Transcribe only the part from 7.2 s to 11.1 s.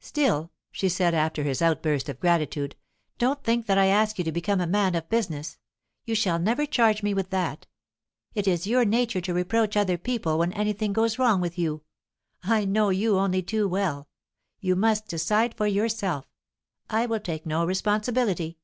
that. It is your nature to reproach other people when anything